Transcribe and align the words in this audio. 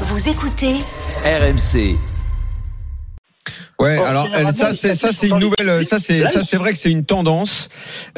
Vous 0.00 0.28
écoutez 0.28 0.74
RMC. 1.24 1.96
Ouais, 3.80 3.96
Bon, 3.96 4.04
alors 4.04 4.28
elle- 4.32 4.54
ça 4.54 4.72
c'est 4.72 4.94
ça 4.94 5.10
c'est 5.12 5.28
une 5.28 5.38
nouvelle 5.38 5.78
les- 5.78 5.84
ça 5.84 5.98
c'est 5.98 6.26
ça 6.26 6.42
c'est 6.42 6.56
vrai 6.56 6.72
que 6.72 6.78
c'est 6.78 6.90
une 6.92 7.04
tendance 7.04 7.68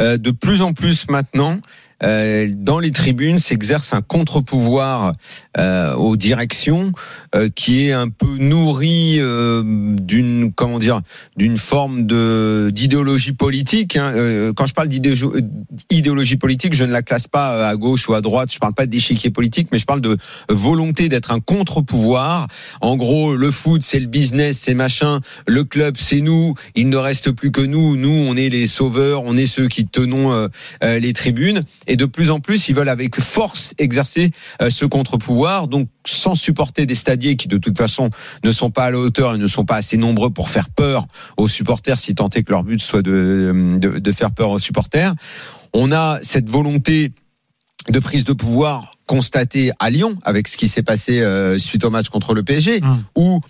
euh, 0.01 0.17
de 0.19 0.31
plus 0.31 0.61
en 0.63 0.73
plus 0.75 1.09
maintenant 1.09 1.59
euh, 2.03 2.51
dans 2.55 2.79
les 2.79 2.91
tribunes 2.91 3.39
s'exerce 3.39 3.95
un 3.95 4.03
contre-pouvoir 4.03 5.13
euh, 5.57 5.95
aux 5.95 6.17
directions 6.17 6.93
euh, 7.35 7.49
qui 7.55 7.87
est 7.87 7.93
un 7.93 8.09
peu 8.11 8.37
nourri 8.39 9.17
euh, 9.19 9.63
d'une 9.65 10.53
comment 10.53 10.79
dire 10.79 11.01
d'une 11.37 11.57
forme 11.57 12.07
de 12.07 12.71
d'idéologie 12.73 13.33
politique. 13.33 13.97
hein. 13.97 14.13
Euh, 14.15 14.53
quand 14.53 14.67
je 14.67 14.75
parle 14.75 14.89
d'idéologie 14.89 15.25
idéologie 15.91 16.37
politique, 16.37 16.75
je 16.75 16.85
ne 16.85 16.93
la 16.93 17.03
classe 17.03 17.29
pas 17.29 17.69
à 17.69 17.77
gauche 17.77 18.09
ou 18.09 18.15
à 18.15 18.21
droite. 18.21 18.53
Je 18.53 18.59
parle 18.59 18.75
pas 18.75 18.87
d'échiquier 18.87 19.31
politique, 19.31 19.69
mais 19.73 19.79
je 19.79 19.87
parle 19.87 20.01
de 20.03 20.19
volonté 20.51 21.09
d'être 21.09 21.31
un 21.31 21.41
contre-pouvoir. 21.41 22.47
En 22.81 22.97
gros, 22.97 23.37
le 23.37 23.51
foot 23.51 23.83
c'est 23.83 24.01
le 24.01 24.07
business, 24.07 24.59
c'est 24.59 24.75
machin. 24.75 25.21
Le 25.47 25.65
club 25.65 25.97
c'est 25.99 26.21
nous. 26.21 26.55
Il 26.75 26.91
ne 26.91 26.97
reste 26.97 27.31
plus 27.31 27.51
que 27.51 27.63
nous. 27.63 27.97
Nous, 27.97 28.11
on 28.11 28.37
est 28.37 28.51
les 28.51 28.67
sauveurs, 28.67 29.23
on 29.25 29.37
est 29.37 29.47
ceux 29.47 29.69
qui 29.69 29.87
tenons 29.87 30.49
les 30.83 31.13
tribunes. 31.15 31.63
Et 31.87 31.97
de 31.97 32.05
plus 32.05 32.31
en 32.31 32.41
plus, 32.41 32.69
ils 32.69 32.75
veulent 32.75 32.89
avec 32.89 33.21
force 33.21 33.75
exercer 33.79 34.31
euh, 34.63 34.71
ce 34.71 34.85
contre-pouvoir. 34.85 35.69
Donc, 35.69 35.89
sans 36.07 36.35
supporter 36.35 36.87
des 36.87 36.95
stadiers 36.95 37.37
qui 37.37 37.49
de 37.49 37.59
toute 37.59 37.77
façon 37.79 38.11
ne 38.45 38.53
sont 38.53 38.71
pas 38.71 38.85
à 38.85 38.91
la 38.91 38.99
hauteur 38.99 39.35
et 39.35 39.39
ne 39.39 39.47
sont 39.47 39.65
pas 39.65 39.77
assez 39.77 39.97
nombreux 39.97 40.31
pour 40.31 40.49
faire 40.49 40.71
peur 40.71 41.07
aux 41.37 41.49
supporters, 41.49 41.99
si 41.99 42.15
tant 42.15 42.29
est 42.31 42.43
que 42.43 42.53
leur 42.53 42.65
but 42.65 42.81
soit 42.81 43.03
de, 43.03 43.77
de, 43.79 43.99
de 43.99 44.13
faire 44.13 44.31
peur 44.33 44.51
aux 44.51 44.59
supporters. 44.59 45.15
On 45.73 45.93
a 45.93 46.19
cette 46.23 46.49
volonté 46.49 47.13
de 47.89 47.99
prise 48.01 48.25
de 48.25 48.33
pouvoir 48.33 48.93
constatée 49.07 49.71
à 49.79 49.91
Lyon 49.91 50.19
avec 50.25 50.49
ce 50.49 50.57
qui 50.57 50.67
s'est 50.69 50.83
passé 50.83 51.21
euh, 51.21 51.59
suite 51.59 51.85
au 51.85 51.91
match 51.91 52.09
contre 52.09 52.35
le 52.35 52.43
PSG, 52.43 52.81
Hum. 52.83 53.05
où 53.17 53.41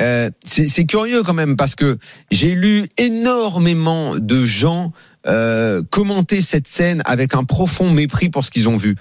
euh, 0.00 0.30
c'est 0.44 0.86
curieux 0.86 1.22
quand 1.22 1.34
même 1.34 1.56
parce 1.56 1.74
que 1.74 1.98
j'ai 2.30 2.54
lu 2.54 2.88
énormément 2.98 4.16
de 4.16 4.44
gens 4.44 4.92
euh, 5.26 5.82
commenter 5.90 6.40
cette 6.40 6.66
scène 6.68 7.02
avec 7.04 7.34
un 7.34 7.44
profond 7.44 7.90
mépris 7.90 8.28
pour 8.30 8.44
ce 8.44 8.50
qu'ils 8.50 8.68
ont 8.68 8.76
vu. 8.76 8.96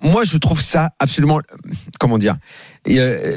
Moi, 0.00 0.24
je 0.24 0.36
trouve 0.36 0.60
ça 0.60 0.90
absolument, 0.98 1.40
comment 2.00 2.18
dire, 2.18 2.36
euh, 2.88 3.36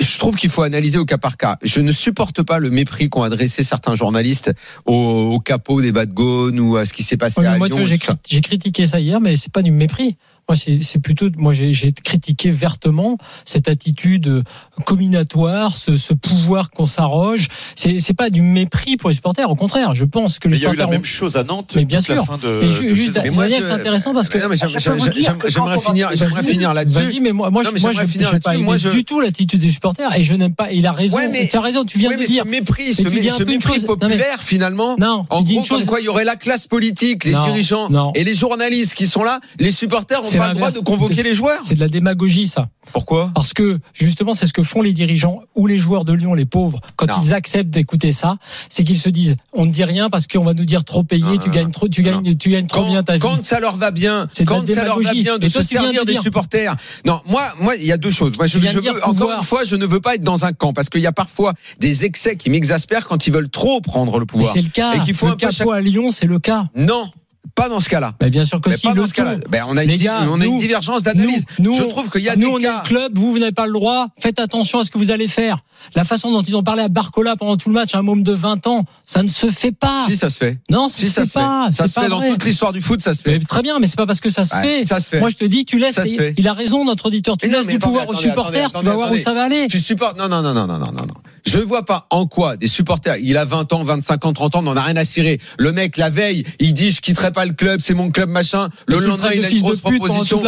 je 0.00 0.18
trouve 0.18 0.34
qu'il 0.34 0.50
faut 0.50 0.62
analyser 0.62 0.98
au 0.98 1.04
cas 1.04 1.18
par 1.18 1.36
cas. 1.36 1.56
Je 1.62 1.80
ne 1.80 1.92
supporte 1.92 2.42
pas 2.42 2.58
le 2.58 2.70
mépris 2.70 3.08
qu'ont 3.08 3.22
adressé 3.22 3.62
certains 3.62 3.94
journalistes 3.94 4.52
au, 4.86 4.94
au 5.34 5.38
capot 5.38 5.80
des 5.80 5.92
Bad 5.92 6.12
Gone 6.12 6.58
ou 6.58 6.76
à 6.76 6.84
ce 6.84 6.92
qui 6.92 7.04
s'est 7.04 7.16
passé 7.16 7.40
Ouais, 7.40 7.46
à 7.46 7.58
moi, 7.58 7.68
Lyon. 7.68 7.84
j'ai 7.84 8.40
critiqué 8.40 8.86
ça 8.88 8.98
hier, 8.98 9.20
mais 9.20 9.36
c'est 9.36 9.52
pas 9.52 9.62
du 9.62 9.70
mépris. 9.70 10.16
Moi, 10.48 10.56
c'est 10.56 10.98
plutôt, 10.98 11.28
moi, 11.36 11.54
j'ai 11.54 11.92
critiqué 11.92 12.50
vertement 12.50 13.16
cette 13.46 13.66
attitude 13.66 14.26
euh, 14.28 14.42
combinatoire, 14.84 15.76
ce, 15.76 15.96
ce 15.98 16.12
pouvoir 16.14 16.70
qu'on 16.70 16.86
s'arroge. 16.86 17.48
C'est 17.74 18.12
pas 18.14 18.30
du 18.30 18.42
mépris 18.42 18.96
pour 18.96 19.08
les 19.10 19.14
supporters. 19.16 19.50
Au 19.50 19.54
contraire, 19.56 19.94
je 19.94 20.04
pense 20.04 20.38
que 20.38 20.48
les 20.48 20.54
Mais 20.54 20.60
il 20.60 20.62
y 20.62 20.66
a 20.66 20.72
eu 20.72 20.76
la 20.76 20.86
ont- 20.86 20.90
même 20.90 21.04
chose 21.04 21.36
à 21.36 21.44
Nantes 21.44 21.72
Mais 21.76 21.84
bien 21.84 22.00
toute 22.00 22.08
la 22.10 22.16
sûr. 22.16 22.26
fin 22.26 22.38
de, 22.38 22.62
Et 22.62 22.72
ju- 22.72 22.90
de 22.90 22.94
juste. 22.94 23.18
Mais 23.22 23.48
je- 23.48 23.62
c'est 23.62 23.70
intéressant 23.70 24.12
parce 24.14 24.28
que. 24.28 24.38
Mais 24.46 24.56
Je 24.56 25.48
J'aimerais 25.48 25.78
finir, 25.78 26.10
j'aimerais 26.14 26.42
finir 26.42 26.74
là-dessus. 26.74 26.94
Vas-y, 27.00 27.20
mais 27.20 27.32
moi, 27.32 27.50
moi, 27.50 27.62
Non, 27.62 27.70
je, 27.70 27.74
mais 27.74 27.80
moi, 27.80 27.92
je, 27.92 28.04
finir 28.04 28.30
j'ai 28.32 28.40
pas 28.40 28.56
Moi, 28.58 28.76
je- 28.76 28.90
du 28.90 29.04
tout 29.04 29.20
l'attitude 29.20 29.60
des 29.60 29.70
supporters 29.70 30.14
et 30.16 30.22
je 30.22 30.34
n'aime 30.34 30.54
pas. 30.54 30.70
Il 30.72 30.86
a 30.86 30.92
raison. 30.92 31.16
Ouais, 31.16 31.28
mais- 31.28 31.48
tu 31.48 31.56
as 31.56 31.60
raison. 31.60 31.84
Tu 31.84 31.98
viens 31.98 32.10
de 32.10 32.16
mais 32.16 32.24
dire. 32.24 32.44
ce 32.44 32.48
mépris, 32.48 32.92
ce, 32.94 33.02
Mais 33.02 33.10
tu 33.10 33.20
dis 33.20 33.28
ce 33.30 33.42
mépris 33.42 33.74
chose- 33.74 33.84
non, 33.86 33.96
mais- 34.02 34.08
populaire, 34.08 34.42
finalement, 34.42 34.96
Non, 34.98 35.24
en 35.30 35.42
gros, 35.42 35.54
une 35.58 35.64
chose. 35.64 35.80
comme 35.80 35.86
quoi 35.88 36.00
il 36.00 36.04
y 36.04 36.08
aurait 36.08 36.24
la 36.24 36.36
classe 36.36 36.66
politique, 36.66 37.24
les 37.24 37.34
dirigeants 37.34 37.88
et 38.14 38.24
les 38.24 38.34
journalistes 38.34 38.94
qui 38.94 39.06
sont 39.06 39.22
là, 39.24 39.40
les 39.58 39.70
supporters 39.70 40.24
C'est 40.34 40.38
pas 40.38 40.48
le 40.48 40.54
droit 40.54 40.70
de 40.70 40.80
convoquer 40.80 41.22
les 41.22 41.34
joueurs. 41.34 41.60
C'est 41.64 41.74
de 41.74 41.80
la 41.80 41.88
démagogie, 41.88 42.48
ça. 42.48 42.68
Pourquoi? 42.92 43.30
Parce 43.34 43.52
que 43.54 43.78
justement, 43.92 44.34
c'est 44.34 44.46
ce 44.46 44.52
que 44.52 44.62
font 44.62 44.82
les 44.82 44.92
dirigeants 44.92 45.40
ou 45.54 45.66
les 45.66 45.78
joueurs 45.78 46.04
de 46.04 46.12
Lyon, 46.12 46.34
les 46.34 46.44
pauvres, 46.44 46.80
quand 46.96 47.06
Non. 47.06 47.14
ils 47.22 47.32
acceptent 47.32 47.70
d'écouter 47.70 48.12
ça, 48.12 48.36
c'est 48.68 48.84
qu'ils 48.84 48.98
se 48.98 49.08
disent 49.08 49.36
on 49.52 49.64
ne 49.66 49.70
dit 49.70 49.84
rien 49.84 50.10
parce 50.10 50.26
qu'on 50.26 50.44
va 50.44 50.54
nous 50.54 50.64
dire 50.64 50.84
trop 50.84 51.04
Non, 51.10 51.36
tu 51.38 51.50
gagnes 51.50 51.70
trop, 51.70 51.88
tu 51.88 52.02
non. 52.02 52.20
gagnes, 52.20 52.36
tu 52.36 52.50
gagnes 52.50 52.66
trop 52.66 52.82
quand, 52.82 52.88
bien 52.88 53.02
ta 53.02 53.14
vie. 53.14 53.18
quand 53.20 53.42
ça 53.42 53.60
leur 53.60 53.76
va 53.76 53.90
bien, 53.90 54.28
C'est 54.30 54.44
de 54.44 54.50
la 54.50 54.56
quand 54.56 54.68
ça 54.68 54.84
leur 54.84 55.00
va 55.00 55.12
bien 55.12 55.38
de 55.38 55.48
se 55.48 55.62
servir 55.62 56.04
de 56.04 56.12
des 56.12 56.18
supporters. 56.18 56.74
Non, 57.06 57.20
moi, 57.26 57.44
moi, 57.60 57.76
il 57.76 57.86
y 57.86 57.92
a 57.92 57.96
deux 57.96 58.10
choses. 58.10 58.32
Moi, 58.36 58.46
je, 58.46 58.58
veux, 58.58 58.68
encore 58.98 59.12
pouvoir. 59.14 59.36
une 59.38 59.42
fois, 59.44 59.64
je 59.64 59.76
ne 59.76 59.86
veux 59.86 60.00
pas 60.00 60.16
être 60.16 60.22
dans 60.22 60.44
un 60.44 60.52
camp 60.52 60.72
parce 60.72 60.88
qu'il 60.88 61.00
y 61.00 61.06
a 61.06 61.12
parfois 61.12 61.54
des 61.80 62.04
excès 62.04 62.36
qui 62.36 62.50
m'exaspèrent 62.50 63.06
quand 63.06 63.26
ils 63.26 63.32
veulent 63.32 63.50
trop 63.50 63.80
prendre 63.80 64.18
le 64.18 64.26
pouvoir. 64.26 64.52
c'est 64.52 64.62
le 64.62 64.68
cas. 64.68 64.94
Et 64.94 65.00
qu'il 65.00 65.14
faut 65.14 65.26
le 65.26 65.32
un 65.32 65.36
peu 65.36 65.48
capot 65.48 65.72
à 65.72 65.80
Lyon, 65.80 66.10
c'est 66.10 66.26
le 66.26 66.38
cas. 66.38 66.66
Non, 66.76 67.10
pas 67.54 67.68
dans 67.68 67.80
ce 67.80 67.88
cas-là. 67.88 68.12
Mais 68.20 68.30
bien 68.30 68.44
sûr 68.44 68.60
que 68.60 68.68
Mais 68.70 68.76
si. 68.76 68.82
pas 68.86 68.94
dans 68.94 69.06
ce 69.06 69.14
cas-là. 69.14 69.36
Ben, 69.50 69.64
on 69.68 69.76
a 69.76 69.84
une, 69.84 69.96
gars, 69.96 70.20
on 70.28 70.40
a 70.40 70.44
une 70.44 70.52
nous- 70.52 70.60
divergence 70.60 71.02
d'analyse. 71.02 71.44
Je 71.58 71.82
trouve 71.84 72.10
qu'il 72.10 72.22
y 72.22 72.28
a 72.28 72.36
nous, 72.36 72.48
des 72.48 72.54
on 72.54 72.58
est 72.58 72.62
cas. 72.62 72.82
le 72.82 72.88
club, 72.88 73.18
vous, 73.18 73.30
vous 73.32 73.38
n'avez 73.38 73.52
pas 73.52 73.66
le 73.66 73.72
droit. 73.72 74.08
Faites 74.18 74.38
attention 74.40 74.80
à 74.80 74.84
ce 74.84 74.90
que 74.90 74.98
vous 74.98 75.10
allez 75.10 75.28
faire. 75.28 75.58
La 75.94 76.04
façon 76.04 76.30
dont 76.32 76.40
ils 76.42 76.56
ont 76.56 76.62
parlé 76.62 76.82
à 76.82 76.88
Barcola 76.88 77.36
pendant 77.36 77.56
tout 77.56 77.68
le 77.68 77.74
match, 77.74 77.94
un 77.94 78.02
môme 78.02 78.22
de 78.22 78.32
20 78.32 78.66
ans, 78.68 78.84
ça 79.04 79.22
ne 79.22 79.28
se 79.28 79.50
fait 79.50 79.72
pas. 79.72 80.00
Si 80.06 80.16
ça 80.16 80.30
se 80.30 80.38
fait. 80.38 80.58
non, 80.70 80.88
ça 80.88 80.96
Si 80.96 81.08
se 81.08 81.14
ça 81.14 81.20
fait 81.22 81.26
se 81.26 81.32
fait. 81.38 81.72
Ça 81.72 81.88
se 81.88 81.94
pas 81.94 82.02
fait 82.04 82.08
dans 82.08 82.22
toute 82.22 82.44
l'histoire 82.44 82.72
du 82.72 82.80
foot, 82.80 83.00
ça 83.02 83.12
se 83.14 83.22
Mais 83.26 83.34
fait. 83.40 83.46
très 83.46 83.62
bien, 83.62 83.78
mais 83.78 83.86
c'est 83.86 83.96
pas 83.96 84.06
parce 84.06 84.20
que 84.20 84.30
ça 84.30 84.44
se 84.44 84.54
Ouais, 84.54 84.62
fait. 84.62 84.84
ça 84.84 85.00
se 85.00 85.08
fait. 85.10 85.20
Moi, 85.20 85.28
je 85.28 85.36
te 85.36 85.44
dis, 85.44 85.64
tu 85.66 85.78
laisses. 85.78 85.94
Ça 85.96 86.06
se 86.06 86.14
fait. 86.16 86.34
Il 86.38 86.48
a 86.48 86.52
raison, 86.54 86.84
notre 86.84 87.06
auditeur. 87.06 87.36
Tu 87.36 87.46
Mais 87.46 87.52
non, 87.52 87.58
laisses 87.58 87.66
mais 87.66 87.72
du 87.72 87.76
attendez, 87.76 87.90
pouvoir 87.98 88.08
aux 88.08 88.12
attendez, 88.12 88.28
supporters. 88.28 88.66
attendez, 88.66 88.84
tu 88.84 88.90
vas 88.90 88.94
voir 88.96 89.12
où 89.12 89.18
ça 89.18 89.34
va 89.34 89.42
aller. 89.44 89.66
Tu 89.68 89.78
supportes 89.80 90.16
Non, 90.18 90.28
non, 90.28 90.40
non, 90.42 90.54
non, 90.54 90.66
non, 90.66 90.78
non, 90.78 90.92
non. 90.92 91.06
Je 91.46 91.58
ne 91.58 91.64
vois 91.64 91.84
pas 91.84 92.06
en 92.10 92.26
quoi 92.26 92.56
des 92.56 92.68
supporters. 92.68 93.16
Il 93.18 93.36
a 93.36 93.44
20 93.44 93.72
ans, 93.74 93.84
25 93.84 94.24
ans, 94.24 94.32
30 94.32 94.56
ans, 94.56 94.62
n'en 94.62 94.76
a 94.76 94.80
rien 94.80 94.96
à 94.96 95.04
cirer. 95.04 95.40
Le 95.58 95.72
mec, 95.72 95.96
la 95.98 96.08
veille, 96.08 96.44
il 96.58 96.72
dit 96.72 96.90
je 96.90 97.00
quitterai 97.02 97.32
pas 97.32 97.44
le 97.44 97.52
club, 97.52 97.80
c'est 97.80 97.92
mon 97.94 98.10
club, 98.10 98.30
machin. 98.30 98.70
Le 98.86 98.98
lendemain, 98.98 99.28
il 99.34 99.44
a 99.44 99.50
une 99.50 99.60
grosse 99.60 99.80
proposition. 99.80 100.42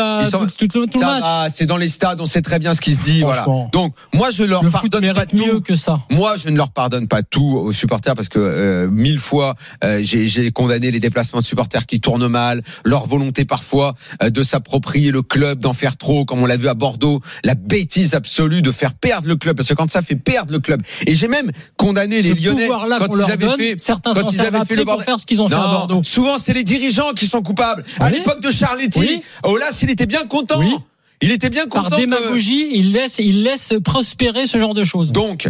c'est 1.50 1.66
dans 1.66 1.76
les 1.76 1.88
stades, 1.88 2.20
on 2.20 2.26
sait 2.26 2.42
très 2.42 2.58
bien 2.58 2.72
ce 2.74 2.80
qui 2.80 2.94
se 2.94 3.02
dit, 3.02 3.20
voilà. 3.20 3.46
Donc, 3.72 3.94
moi, 4.14 4.30
je 4.30 4.44
leur 4.44 4.62
Le 4.62 4.70
pardonne 4.70 5.12
pas 5.12 5.26
tout. 5.26 5.36
mieux 5.36 5.60
que 5.60 5.76
ça. 5.76 6.00
Moi, 6.10 6.36
je 6.36 6.48
ne 6.48 6.56
leur 6.56 6.70
pardonne 6.70 7.08
pas 7.08 7.22
tout 7.22 7.44
aux 7.44 7.72
supporters 7.72 8.14
parce 8.14 8.28
que 8.28 8.38
euh, 8.38 8.88
mille 8.90 9.18
fois, 9.18 9.54
euh, 9.84 10.00
j'ai 10.02 10.26
j'ai 10.26 10.50
condamné 10.50 10.90
les 10.90 11.00
déplacements 11.00 11.40
de 11.40 11.44
supporters 11.44 11.86
qui 11.86 12.00
tournent 12.00 12.28
mal, 12.28 12.62
leur 12.84 13.06
volonté 13.06 13.44
parfois 13.44 13.94
euh, 14.22 14.30
de 14.30 14.42
s'approprier 14.42 15.10
le 15.10 15.22
club, 15.22 15.60
d'en 15.60 15.72
faire 15.72 15.96
trop, 15.96 16.24
comme 16.24 16.40
on 16.40 16.46
l'a 16.46 16.56
vu 16.56 16.68
à 16.68 16.74
Bordeaux, 16.74 17.20
la 17.44 17.54
bêtise 17.54 18.14
absolue 18.14 18.62
de 18.62 18.72
faire 18.72 18.94
perdre 18.94 19.28
le 19.28 19.36
club, 19.36 19.56
parce 19.56 19.68
que 19.68 19.74
quand 19.74 19.90
ça 19.90 20.02
fait 20.02 20.16
perdre 20.16 20.52
le 20.52 20.58
club. 20.58 20.82
Et 21.06 21.14
j'ai 21.14 21.28
même 21.28 21.50
condamné 21.76 22.22
Ce 22.22 22.28
les 22.28 22.34
Lyonnais 22.34 22.68
quand 22.68 23.08
ils 23.16 23.22
avaient 23.30 23.36
donne, 23.46 23.56
fait. 23.56 23.74
certains 23.78 24.12
quand 24.14 24.30
ils 24.32 24.40
avaient 24.40 24.64
fait 24.64 24.76
le 24.76 24.84
bordel. 24.84 25.04
faire 25.04 25.18
ce 25.20 25.26
qu'ils 25.26 25.40
ont 25.42 25.48
fait 25.48 25.54
à 25.54 25.58
Bordeaux. 25.58 26.02
Souvent, 26.02 26.38
c'est 26.38 26.52
les 26.52 26.64
dirigeants 26.64 27.12
qui 27.12 27.26
sont 27.26 27.42
coupables. 27.42 27.84
À 28.00 28.10
l'époque 28.10 28.40
de 28.40 28.50
Charletti, 28.50 28.98
Oui. 29.00 29.22
oh 29.44 29.56
là, 29.56 29.72
s'il 29.72 29.90
était 29.90 30.06
bien 30.06 30.26
content. 30.26 30.58
Oui. 30.58 30.74
Il 31.22 31.30
était 31.30 31.48
bien 31.50 31.64
content. 31.64 31.88
Par 31.88 31.98
que- 31.98 32.02
démagogie, 32.04 32.68
il 32.72 32.92
laisse, 32.92 33.18
il 33.18 33.42
laisse 33.42 33.72
prospérer 33.82 34.46
ce 34.46 34.58
genre 34.58 34.74
de 34.74 34.84
choses. 34.84 35.12
donc, 35.12 35.48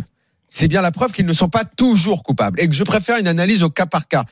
c'est 0.48 0.68
bien 0.68 0.80
la 0.80 0.92
preuve 0.92 1.12
qu'ils 1.12 1.26
ne 1.26 1.32
sont 1.32 1.48
pas 1.48 1.64
toujours 1.64 2.22
coupables 2.22 2.60
et 2.60 2.68
que 2.68 2.74
je 2.74 2.84
préfère 2.84 3.18
une 3.18 3.26
analyse 3.28 3.62
au 3.64 3.68
cas 3.68 3.84
par 3.86 4.06
cas. 4.08 4.24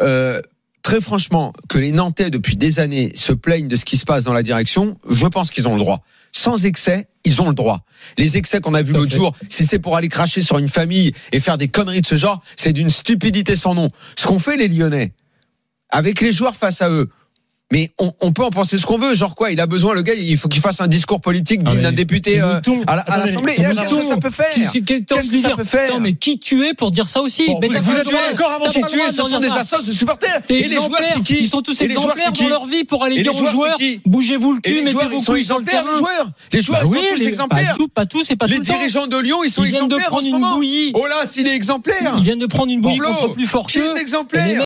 Euh, 0.00 0.40
très 0.82 1.00
franchement, 1.00 1.52
que 1.68 1.78
les 1.78 1.92
Nantais 1.92 2.30
depuis 2.30 2.56
des 2.56 2.80
années 2.80 3.12
se 3.14 3.32
plaignent 3.32 3.68
de 3.68 3.76
ce 3.76 3.84
qui 3.84 3.96
se 3.96 4.04
passe 4.04 4.24
dans 4.24 4.32
la 4.32 4.42
direction, 4.42 4.98
je 5.08 5.26
pense 5.26 5.50
qu'ils 5.50 5.68
ont 5.68 5.74
le 5.74 5.80
droit. 5.80 6.02
Sans 6.32 6.64
excès, 6.64 7.08
ils 7.24 7.40
ont 7.42 7.48
le 7.48 7.54
droit. 7.54 7.84
Les 8.18 8.36
excès 8.36 8.60
qu'on 8.60 8.74
a 8.74 8.82
vus 8.82 8.92
l'autre 8.92 9.12
jour, 9.12 9.36
si 9.48 9.66
c'est 9.66 9.78
pour 9.78 9.96
aller 9.96 10.08
cracher 10.08 10.40
sur 10.40 10.58
une 10.58 10.68
famille 10.68 11.12
et 11.30 11.40
faire 11.40 11.58
des 11.58 11.68
conneries 11.68 12.00
de 12.00 12.06
ce 12.06 12.16
genre, 12.16 12.42
c'est 12.56 12.72
d'une 12.72 12.90
stupidité 12.90 13.54
sans 13.54 13.74
nom. 13.74 13.90
Ce 14.16 14.26
qu'ont 14.26 14.38
fait 14.38 14.56
les 14.56 14.68
Lyonnais, 14.68 15.12
avec 15.88 16.20
les 16.20 16.32
joueurs 16.32 16.56
face 16.56 16.82
à 16.82 16.90
eux, 16.90 17.10
mais 17.72 17.90
on, 17.98 18.12
on 18.20 18.32
peut 18.32 18.44
en 18.44 18.50
penser 18.50 18.78
ce 18.78 18.86
qu'on 18.86 18.98
veut. 18.98 19.14
Genre 19.14 19.34
quoi 19.34 19.50
Il 19.50 19.60
a 19.60 19.66
besoin, 19.66 19.94
le 19.94 20.02
gars, 20.02 20.14
il 20.14 20.36
faut 20.38 20.48
qu'il 20.48 20.60
fasse 20.62 20.80
un 20.80 20.86
discours 20.86 21.20
politique 21.20 21.60
Ah, 21.66 21.70
digne 21.72 21.80
d'un 21.82 21.90
député 21.92 22.34
c'est 22.34 22.40
euh, 22.42 22.60
à 22.86 22.96
l'Assemblée. 23.18 23.54
mouton. 23.58 23.82
Qu'est-ce 23.82 23.94
que 23.96 24.02
ça 24.02 24.16
peut 24.18 24.30
faire 24.30 24.46
qu'est-ce 24.54 24.78
que 24.78 25.30
que 25.32 25.38
ça 25.38 25.48
dire 25.48 25.56
peut 25.56 25.64
faire 25.64 25.90
Attends, 25.90 26.00
mais 26.00 26.12
qui 26.12 26.38
tu 26.38 26.64
es 26.66 26.74
pour 26.74 26.90
dire 26.90 27.08
ça 27.08 27.20
aussi 27.22 27.46
Bon, 27.46 27.58
Mais 27.60 27.68
vous, 27.68 27.82
vous 27.82 27.96
êtes 27.98 28.06
d'accord 28.10 28.52
avant 28.52 28.66
qui 28.66 28.80
tu 28.88 29.00
es, 29.00 29.08
ce 29.10 29.22
sont 29.22 29.40
des 29.40 29.48
assos 29.48 29.82
de 29.82 29.90
supporters. 29.92 30.40
Et 30.48 30.54
les 30.62 30.68
joueurs, 30.68 30.84
exemplaire. 30.86 31.14
c'est 31.16 31.22
qui 31.22 31.34
Ils 31.42 31.48
sont 31.48 31.62
tous 31.62 31.78
les 31.80 31.86
exemplaires 31.86 32.32
dans 32.32 32.48
leur 32.48 32.66
vie 32.66 32.84
pour 32.84 33.02
aller 33.02 33.16
les 33.16 33.22
dire 33.22 33.34
aux 33.34 33.46
joueurs, 33.46 33.78
bougez-vous 34.06 34.52
le 34.54 34.60
cul, 34.60 34.70
les 34.74 34.82
mettez 34.82 34.96
ils 35.02 35.08
vos 35.08 35.18
sont 35.22 35.32
couilles 35.32 35.44
sur 35.44 35.56
le 35.58 35.62
exemplaires, 35.62 35.82
terrain. 35.82 35.92
les 35.92 35.98
joueurs. 35.98 36.28
Les 36.52 36.62
joueurs, 36.62 36.80
Bah 36.82 36.88
ils 36.92 36.94
sont 37.08 37.14
tous 37.14 37.20
les- 37.20 37.28
exemplaires. 37.28 37.68
Pas 37.72 37.76
tous, 37.76 37.88
pas 37.88 38.06
tous 38.06 38.30
et 38.30 38.36
pas 38.36 38.46
Les 38.46 38.56
tout 38.56 38.60
le 38.62 38.66
temps. 38.66 38.74
dirigeants 38.74 39.06
de 39.06 39.16
Lyon, 39.18 39.38
ils 39.44 39.50
sont 39.50 39.64
Ils 39.64 39.70
viennent 39.70 39.88
de 39.88 39.96
exemplaires 39.96 40.08
en 40.08 40.10
prendre 40.10 40.22
ce 40.22 40.26
une 40.28 40.32
moment. 40.34 40.54
bouillie. 40.56 40.92
Oh 40.94 41.06
là, 41.06 41.24
s'il 41.26 41.46
est 41.46 41.54
exemplaire. 41.54 42.14
Ils 42.18 42.22
viennent 42.24 42.38
de 42.38 42.46
prendre 42.46 42.70
une 42.70 42.80
bouillie 42.80 42.98
contre 42.98 43.32
plus 43.34 43.46
fort 43.46 43.66
Qui 43.66 43.78
est 43.78 43.82
qu'eux. 43.82 43.96
exemplaire 43.98 44.46